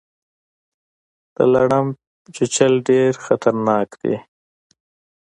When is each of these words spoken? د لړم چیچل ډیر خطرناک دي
د 1.35 1.37
لړم 1.53 1.85
چیچل 2.35 2.73
ډیر 2.89 3.11
خطرناک 3.25 3.89
دي 4.01 4.17